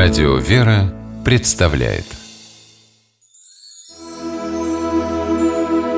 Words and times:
Радио 0.00 0.36
«Вера» 0.36 0.94
представляет 1.24 2.04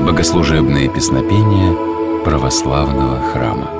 Богослужебные 0.00 0.88
песнопения 0.88 2.24
православного 2.24 3.20
храма 3.30 3.70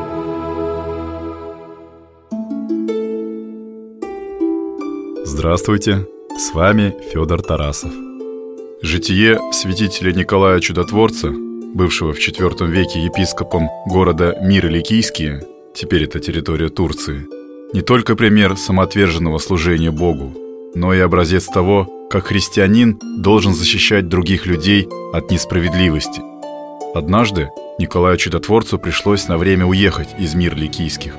Здравствуйте, 5.24 6.06
с 6.36 6.52
вами 6.52 6.94
Федор 7.10 7.40
Тарасов. 7.40 7.92
Житие 8.82 9.40
святителя 9.54 10.12
Николая 10.12 10.60
Чудотворца, 10.60 11.30
бывшего 11.30 12.12
в 12.12 12.18
IV 12.18 12.66
веке 12.66 13.02
епископом 13.02 13.70
города 13.86 14.36
Мир-Ликийские, 14.42 15.46
теперь 15.74 16.04
это 16.04 16.20
территория 16.20 16.68
Турции– 16.68 17.26
не 17.72 17.80
только 17.80 18.16
пример 18.16 18.56
самоотверженного 18.56 19.38
служения 19.38 19.90
Богу, 19.90 20.34
но 20.74 20.92
и 20.92 20.98
образец 20.98 21.46
того, 21.46 21.88
как 22.10 22.26
христианин 22.26 22.98
должен 23.18 23.54
защищать 23.54 24.08
других 24.08 24.46
людей 24.46 24.88
от 25.12 25.30
несправедливости. 25.30 26.20
Однажды 26.94 27.50
Николаю 27.78 28.18
Чудотворцу 28.18 28.78
пришлось 28.78 29.28
на 29.28 29.38
время 29.38 29.64
уехать 29.64 30.10
из 30.18 30.34
мир 30.34 30.54
ликийских. 30.54 31.14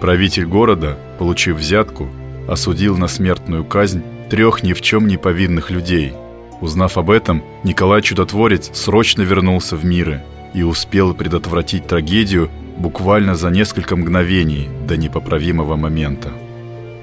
Правитель 0.00 0.44
города, 0.44 0.98
получив 1.18 1.56
взятку, 1.56 2.08
осудил 2.46 2.98
на 2.98 3.08
смертную 3.08 3.64
казнь 3.64 4.02
трех 4.28 4.62
ни 4.62 4.74
в 4.74 4.82
чем 4.82 5.06
не 5.06 5.16
повинных 5.16 5.70
людей. 5.70 6.12
Узнав 6.60 6.98
об 6.98 7.10
этом, 7.10 7.42
Николай 7.62 8.02
Чудотворец 8.02 8.70
срочно 8.74 9.22
вернулся 9.22 9.76
в 9.76 9.84
миры 9.86 10.22
и 10.52 10.62
успел 10.62 11.14
предотвратить 11.14 11.86
трагедию, 11.86 12.50
буквально 12.76 13.34
за 13.34 13.50
несколько 13.50 13.96
мгновений 13.96 14.68
до 14.86 14.96
непоправимого 14.96 15.76
момента. 15.76 16.30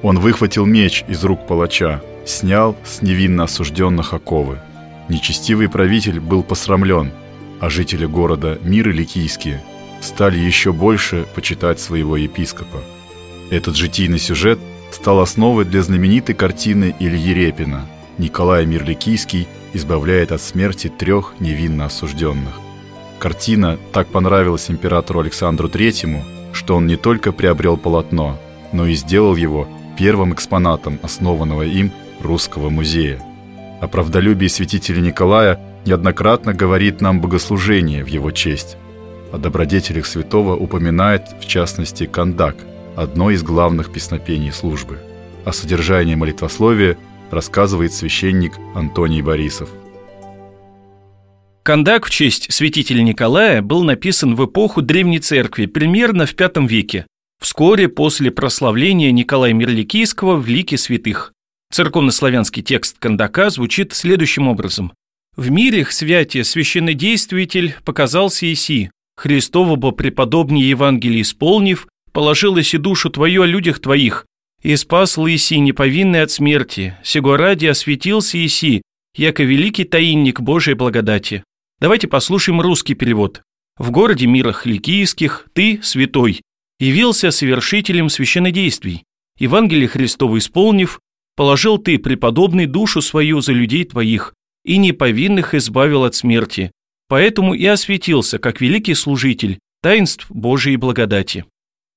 Он 0.03 0.19
выхватил 0.19 0.65
меч 0.65 1.03
из 1.07 1.23
рук 1.23 1.47
палача, 1.47 2.01
снял 2.25 2.75
с 2.83 3.01
невинно 3.01 3.43
осужденных 3.43 4.13
оковы. 4.13 4.59
Нечестивый 5.09 5.69
правитель 5.69 6.19
был 6.19 6.43
посрамлен, 6.43 7.11
а 7.59 7.69
жители 7.69 8.05
города 8.05 8.57
Миры 8.63 8.91
Ликийские 8.91 9.61
стали 10.01 10.37
еще 10.37 10.73
больше 10.73 11.25
почитать 11.35 11.79
своего 11.79 12.17
епископа. 12.17 12.79
Этот 13.51 13.75
житийный 13.75 14.19
сюжет 14.19 14.59
стал 14.91 15.19
основой 15.19 15.65
для 15.65 15.83
знаменитой 15.83 16.35
картины 16.35 16.95
Ильи 16.99 17.33
Репина 17.33 17.85
«Николай 18.17 18.65
Мирликийский 18.65 19.47
избавляет 19.73 20.31
от 20.31 20.41
смерти 20.41 20.89
трех 20.89 21.35
невинно 21.39 21.85
осужденных». 21.85 22.59
Картина 23.21 23.77
так 23.93 24.07
понравилась 24.07 24.71
императору 24.71 25.19
Александру 25.19 25.69
Третьему, 25.69 26.25
что 26.53 26.75
он 26.75 26.87
не 26.87 26.95
только 26.95 27.31
приобрел 27.31 27.77
полотно, 27.77 28.39
но 28.73 28.87
и 28.87 28.95
сделал 28.95 29.35
его 29.35 29.67
первым 29.95 30.33
экспонатом 30.33 30.97
основанного 31.03 31.61
им 31.61 31.91
Русского 32.23 32.69
музея. 32.69 33.21
О 33.79 33.87
правдолюбии 33.87 34.47
святителя 34.47 35.01
Николая 35.01 35.59
неоднократно 35.85 36.55
говорит 36.55 36.99
нам 36.99 37.21
богослужение 37.21 38.03
в 38.03 38.07
его 38.07 38.31
честь. 38.31 38.75
О 39.31 39.37
добродетелях 39.37 40.07
святого 40.07 40.55
упоминает, 40.55 41.21
в 41.39 41.45
частности, 41.45 42.07
Кандак, 42.07 42.55
одно 42.95 43.29
из 43.29 43.43
главных 43.43 43.91
песнопений 43.91 44.51
службы. 44.51 44.97
О 45.45 45.53
содержании 45.53 46.15
молитвословия 46.15 46.97
рассказывает 47.29 47.93
священник 47.93 48.53
Антоний 48.73 49.21
Борисов. 49.21 49.69
Кандак 51.63 52.07
в 52.07 52.09
честь 52.09 52.51
святителя 52.51 53.03
Николая 53.03 53.61
был 53.61 53.83
написан 53.83 54.35
в 54.35 54.45
эпоху 54.45 54.81
Древней 54.81 55.19
Церкви, 55.19 55.67
примерно 55.67 56.25
в 56.25 56.33
V 56.35 56.67
веке, 56.67 57.05
вскоре 57.39 57.87
после 57.87 58.31
прославления 58.31 59.11
Николая 59.11 59.53
Мирликийского 59.53 60.37
в 60.37 60.47
лике 60.47 60.77
святых. 60.77 61.33
Церковнославянский 61.71 62.63
текст 62.63 62.97
Кандака 62.97 63.51
звучит 63.51 63.93
следующим 63.93 64.47
образом. 64.47 64.91
«В 65.35 65.51
мире 65.51 65.85
святие 65.89 66.43
священнодействитель 66.43 67.75
показался 67.85 68.51
Иси, 68.51 68.89
Христово 69.15 69.75
бы 69.75 69.91
преподобнее 69.91 70.67
Евангелие 70.67 71.21
исполнив, 71.21 71.87
положил 72.11 72.59
Иси 72.59 72.77
душу 72.77 73.11
твою 73.11 73.43
о 73.43 73.45
людях 73.45 73.79
твоих, 73.79 74.25
и 74.63 74.75
спас 74.75 75.15
Иси 75.17 75.59
неповинный 75.59 76.23
от 76.23 76.31
смерти, 76.31 76.97
сего 77.03 77.37
ради 77.37 77.67
осветился 77.67 78.43
Иси, 78.43 78.81
яко 79.15 79.43
великий 79.43 79.83
таинник 79.83 80.41
Божией 80.41 80.75
благодати. 80.75 81.43
Давайте 81.81 82.07
послушаем 82.07 82.61
русский 82.61 82.93
перевод. 82.93 83.41
В 83.75 83.89
городе 83.89 84.27
мирах 84.27 84.67
ликийских 84.67 85.47
ты, 85.53 85.79
святой, 85.81 86.41
явился 86.79 87.31
совершителем 87.31 88.07
священнодействий. 88.09 89.03
Евангелие 89.39 89.87
Христово 89.87 90.37
исполнив, 90.37 90.99
положил 91.35 91.79
ты, 91.79 91.97
преподобный, 91.97 92.67
душу 92.67 93.01
свою 93.01 93.41
за 93.41 93.53
людей 93.53 93.83
твоих, 93.83 94.35
и 94.63 94.77
неповинных 94.77 95.55
избавил 95.55 96.03
от 96.03 96.13
смерти. 96.13 96.71
Поэтому 97.07 97.55
и 97.55 97.65
осветился, 97.65 98.37
как 98.37 98.61
великий 98.61 98.93
служитель, 98.93 99.57
таинств 99.81 100.27
Божией 100.29 100.75
благодати. 100.75 101.45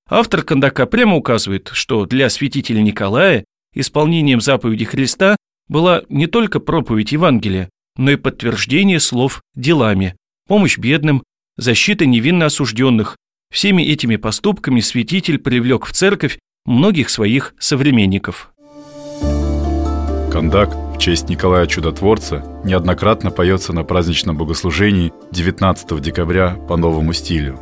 Автор 0.09 0.45
Кандака 0.45 0.87
прямо 0.87 1.17
указывает, 1.17 1.69
что 1.75 2.07
для 2.07 2.31
святителя 2.31 2.81
Николая 2.81 3.45
исполнением 3.75 4.41
заповеди 4.41 4.87
Христа 4.87 5.37
была 5.69 6.05
не 6.09 6.27
только 6.27 6.59
проповедь 6.59 7.13
Евангелия, 7.13 7.69
но 7.97 8.13
и 8.13 8.17
подтверждение 8.17 9.01
слов 9.01 9.41
делами, 9.55 10.17
помощь 10.47 10.79
бедным, 10.79 11.23
защита 11.57 12.07
невинно 12.07 12.47
осужденных. 12.47 13.17
Всеми 13.53 13.83
этими 13.83 14.17
поступками 14.17 14.81
святитель 14.81 15.39
привлек 15.39 15.87
в 15.87 15.93
церковь 15.93 16.39
многих 16.65 17.09
своих 17.09 17.55
современников. 17.59 18.51
Кандак 20.33 20.75
в 20.95 20.99
честь 20.99 21.29
Николая 21.29 21.67
Чудотворца 21.67 22.45
неоднократно 22.65 23.31
поется 23.31 23.73
на 23.73 23.85
праздничном 23.85 24.37
богослужении 24.37 25.13
19 25.31 26.01
декабря 26.01 26.57
по 26.69 26.77
новому 26.77 27.13
стилю. 27.13 27.61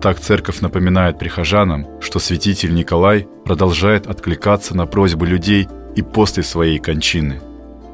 Так 0.00 0.20
церковь 0.20 0.60
напоминает 0.60 1.18
прихожанам, 1.18 1.86
что 2.00 2.18
святитель 2.18 2.74
Николай 2.74 3.26
продолжает 3.44 4.06
откликаться 4.06 4.76
на 4.76 4.86
просьбы 4.86 5.26
людей 5.26 5.66
и 5.96 6.02
после 6.02 6.42
своей 6.42 6.78
кончины. 6.78 7.40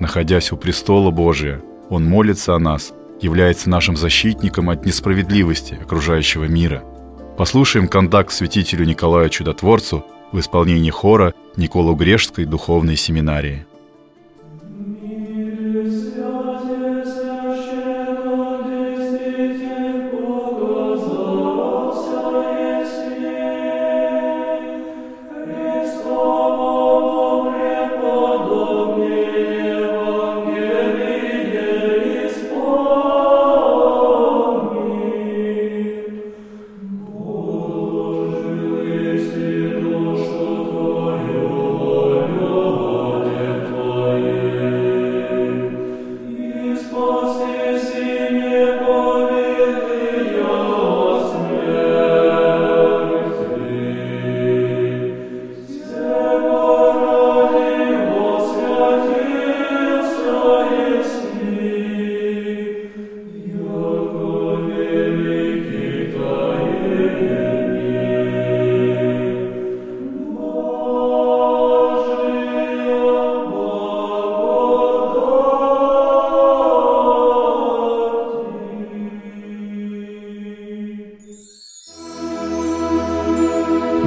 Находясь 0.00 0.52
у 0.52 0.56
престола 0.56 1.10
Божия, 1.10 1.60
он 1.90 2.04
молится 2.04 2.54
о 2.54 2.58
нас, 2.58 2.94
является 3.20 3.68
нашим 3.68 3.96
защитником 3.96 4.70
от 4.70 4.86
несправедливости 4.86 5.74
окружающего 5.74 6.44
мира. 6.44 6.82
Послушаем 7.36 7.88
кондакт 7.88 8.32
святителю 8.32 8.86
Николаю 8.86 9.28
Чудотворцу 9.28 10.06
в 10.32 10.38
исполнении 10.38 10.90
хора 10.90 11.34
Николу 11.56 11.94
Грешской 11.94 12.44
духовной 12.46 12.96
семинарии. 12.96 13.66